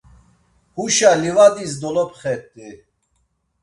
[0.75, 2.69] Huşa livadis dolopxet̆i.